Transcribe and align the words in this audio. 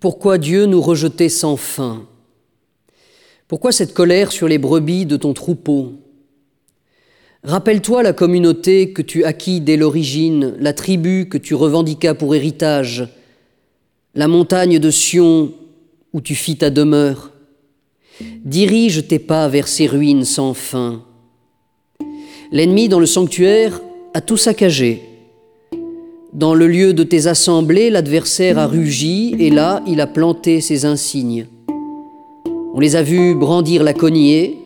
Pourquoi 0.00 0.38
Dieu 0.38 0.66
nous 0.66 0.80
rejetait 0.80 1.28
sans 1.28 1.56
fin? 1.56 2.06
Pourquoi 3.48 3.72
cette 3.72 3.94
colère 3.94 4.30
sur 4.30 4.46
les 4.46 4.58
brebis 4.58 5.06
de 5.06 5.16
ton 5.16 5.34
troupeau? 5.34 5.94
Rappelle-toi 7.42 8.04
la 8.04 8.12
communauté 8.12 8.92
que 8.92 9.02
tu 9.02 9.24
acquis 9.24 9.60
dès 9.60 9.76
l'origine, 9.76 10.54
la 10.60 10.72
tribu 10.72 11.28
que 11.28 11.38
tu 11.38 11.54
revendiquas 11.56 12.14
pour 12.14 12.36
héritage, 12.36 13.08
la 14.14 14.28
montagne 14.28 14.78
de 14.78 14.90
Sion 14.90 15.52
où 16.12 16.20
tu 16.20 16.36
fis 16.36 16.56
ta 16.56 16.70
demeure. 16.70 17.32
Dirige 18.44 19.08
tes 19.08 19.18
pas 19.18 19.48
vers 19.48 19.66
ces 19.66 19.88
ruines 19.88 20.24
sans 20.24 20.54
fin. 20.54 21.04
L'ennemi 22.52 22.88
dans 22.88 23.00
le 23.00 23.06
sanctuaire 23.06 23.80
a 24.14 24.20
tout 24.20 24.36
saccagé. 24.36 25.07
Dans 26.38 26.54
le 26.54 26.68
lieu 26.68 26.94
de 26.94 27.02
tes 27.02 27.26
assemblées, 27.26 27.90
l'adversaire 27.90 28.60
a 28.60 28.68
rugi, 28.68 29.34
et 29.40 29.50
là 29.50 29.82
il 29.88 30.00
a 30.00 30.06
planté 30.06 30.60
ses 30.60 30.84
insignes. 30.84 31.48
On 32.72 32.78
les 32.78 32.94
a 32.94 33.02
vus 33.02 33.34
brandir 33.34 33.82
la 33.82 33.92
cognée, 33.92 34.60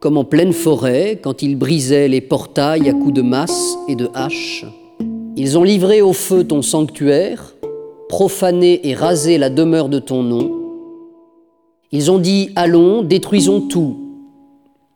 comme 0.00 0.16
en 0.16 0.24
pleine 0.24 0.54
forêt, 0.54 1.18
quand 1.22 1.42
ils 1.42 1.54
brisaient 1.54 2.08
les 2.08 2.22
portails 2.22 2.88
à 2.88 2.94
coups 2.94 3.12
de 3.12 3.20
masse 3.20 3.76
et 3.88 3.94
de 3.94 4.08
hache. 4.14 4.64
Ils 5.36 5.58
ont 5.58 5.64
livré 5.64 6.00
au 6.00 6.14
feu 6.14 6.44
ton 6.44 6.62
sanctuaire, 6.62 7.54
profané 8.08 8.88
et 8.88 8.94
rasé 8.94 9.36
la 9.36 9.50
demeure 9.50 9.90
de 9.90 9.98
ton 9.98 10.22
nom. 10.22 10.50
Ils 11.92 12.10
ont 12.10 12.18
dit 12.18 12.52
Allons, 12.56 13.02
détruisons 13.02 13.60
tout. 13.60 13.98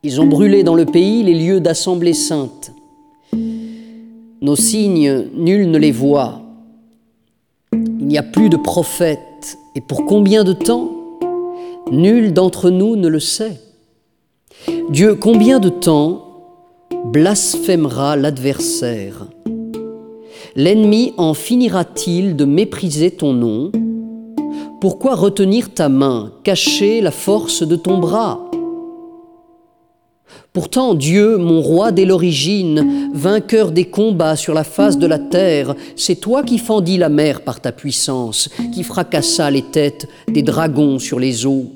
Ils 0.03 0.19
ont 0.19 0.27
brûlé 0.27 0.63
dans 0.63 0.77
le 0.77 0.87
pays 0.87 1.23
les 1.25 1.35
lieux 1.35 1.61
d'assemblée 1.61 2.15
sainte. 2.15 2.73
Nos 4.43 4.57
signes, 4.57 5.29
nul 5.37 5.71
ne 5.71 5.79
les 5.79 5.93
voit. 5.93 6.43
Il 7.73 8.09
n'y 8.09 8.19
a 8.19 8.25
plus 8.25 8.49
de 8.49 8.57
prophètes. 8.57 9.57
Et 9.77 9.81
pour 9.81 10.05
combien 10.05 10.43
de 10.43 10.53
temps? 10.53 10.91
Nul 11.93 12.33
d'entre 12.33 12.69
nous 12.69 12.97
ne 12.97 13.07
le 13.07 13.21
sait. 13.21 13.61
Dieu, 14.91 15.15
combien 15.15 15.61
de 15.61 15.69
temps 15.69 16.25
blasphémera 17.05 18.17
l'adversaire? 18.17 19.29
L'ennemi 20.57 21.15
en 21.19 21.35
finira-t-il 21.35 22.35
de 22.35 22.45
mépriser 22.45 23.13
ton 23.13 23.35
nom? 23.35 23.71
Pourquoi 24.81 25.15
retenir 25.15 25.73
ta 25.73 25.89
main, 25.89 26.33
cacher 26.43 27.01
la 27.01 27.13
force 27.13 27.63
de 27.63 27.77
ton 27.77 27.99
bras? 27.99 28.41
Pourtant 30.53 30.95
Dieu, 30.95 31.39
mon 31.39 31.63
roi 31.63 31.93
dès 31.93 32.05
l'origine, 32.05 33.11
vainqueur 33.15 33.73
des 33.73 33.87
combats 33.87 34.37
sur 34.37 34.53
la 34.53 34.65
face 34.65 34.99
de 34.99 35.07
la 35.07 35.19
terre, 35.19 35.75
c'est 35.97 36.21
toi 36.21 36.43
qui 36.43 36.59
fendis 36.59 36.99
la 36.99 37.09
mer 37.09 37.41
par 37.41 37.61
ta 37.61 37.73
puissance, 37.73 38.51
qui 38.73 38.83
fracassa 38.83 39.51
les 39.51 39.63
têtes 39.63 40.09
des 40.29 40.43
dragons 40.43 40.99
sur 40.99 41.19
les 41.19 41.47
eaux, 41.47 41.67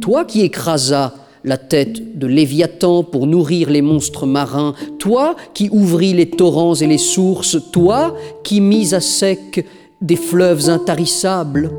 toi 0.00 0.24
qui 0.24 0.42
écrasa 0.42 1.14
la 1.44 1.56
tête 1.56 2.18
de 2.18 2.26
Léviathan 2.26 3.02
pour 3.02 3.26
nourrir 3.26 3.70
les 3.70 3.82
monstres 3.82 4.26
marins, 4.26 4.74
toi 4.98 5.34
qui 5.54 5.68
ouvris 5.70 6.12
les 6.12 6.30
torrents 6.30 6.76
et 6.76 6.86
les 6.86 6.98
sources, 6.98 7.58
toi 7.72 8.14
qui 8.44 8.60
mis 8.60 8.94
à 8.94 9.00
sec 9.00 9.66
des 10.00 10.16
fleuves 10.16 10.68
intarissables. 10.68 11.70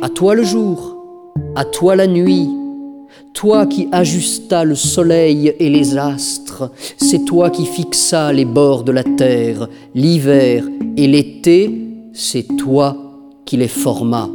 À 0.00 0.08
toi 0.08 0.36
le 0.36 0.44
jour, 0.44 0.96
à 1.56 1.64
toi 1.64 1.96
la 1.96 2.06
nuit, 2.06 2.48
toi 3.32 3.66
qui 3.66 3.88
ajustas 3.92 4.64
le 4.64 4.74
soleil 4.74 5.54
et 5.58 5.70
les 5.70 5.96
astres, 5.96 6.70
c'est 6.96 7.24
toi 7.24 7.50
qui 7.50 7.66
fixa 7.66 8.32
les 8.32 8.44
bords 8.44 8.84
de 8.84 8.92
la 8.92 9.04
terre, 9.04 9.68
l'hiver 9.94 10.64
et 10.96 11.06
l'été, 11.06 11.70
c'est 12.12 12.46
toi 12.56 12.96
qui 13.44 13.56
les 13.56 13.68
formas. 13.68 14.28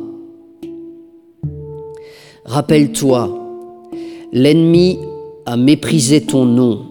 Rappelle-toi, 2.46 3.30
l'ennemi 4.32 5.00
a 5.46 5.58
méprisé 5.58 6.22
ton 6.22 6.46
nom. 6.46 6.86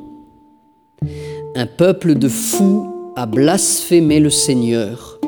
Un 1.55 1.67
peuple 1.67 2.15
de 2.15 2.29
fous 2.29 3.13
a 3.17 3.27
blasphémé 3.27 4.21
le 4.21 4.31
Seigneur. 4.31 5.19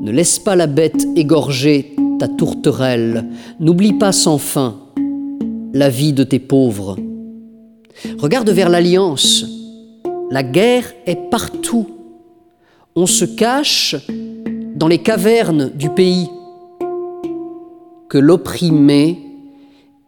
Ne 0.00 0.10
laisse 0.10 0.38
pas 0.38 0.56
la 0.56 0.66
bête 0.66 1.06
égorger 1.16 1.96
ta 2.18 2.28
tourterelle, 2.28 3.26
n'oublie 3.60 3.92
pas 3.92 4.12
sans 4.12 4.38
fin 4.38 4.76
la 5.72 5.88
vie 5.88 6.12
de 6.12 6.24
tes 6.24 6.38
pauvres. 6.38 6.96
Regarde 8.18 8.50
vers 8.50 8.68
l'alliance. 8.68 9.44
La 10.30 10.42
guerre 10.42 10.92
est 11.06 11.30
partout. 11.30 11.88
On 12.94 13.06
se 13.06 13.24
cache 13.24 13.96
dans 14.74 14.88
les 14.88 14.98
cavernes 14.98 15.70
du 15.70 15.90
pays. 15.90 16.28
Que 18.08 18.18
l'opprimé 18.18 19.18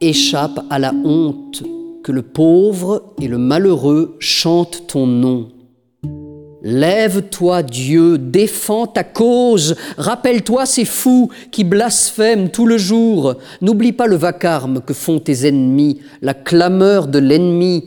échappe 0.00 0.65
à 0.70 0.78
la 0.78 0.93
honte, 0.93 1.62
que 2.03 2.12
le 2.12 2.22
pauvre 2.22 3.12
et 3.20 3.28
le 3.28 3.38
malheureux 3.38 4.16
chantent 4.19 4.87
ton 4.87 5.06
nom. 5.06 5.49
Lève-toi, 6.62 7.62
Dieu, 7.62 8.19
défends 8.19 8.87
ta 8.87 9.04
cause, 9.04 9.76
rappelle-toi 9.97 10.66
ces 10.66 10.84
fous 10.84 11.31
qui 11.50 11.65
blasphèment 11.65 12.50
tout 12.50 12.66
le 12.66 12.76
jour. 12.76 13.37
N'oublie 13.62 13.93
pas 13.93 14.06
le 14.06 14.16
vacarme 14.16 14.81
que 14.81 14.93
font 14.93 15.20
tes 15.20 15.47
ennemis, 15.47 16.00
la 16.20 16.34
clameur 16.34 17.06
de 17.06 17.19
l'ennemi 17.19 17.84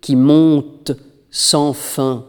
qui 0.00 0.16
monte 0.16 0.92
sans 1.30 1.72
fin. 1.72 2.24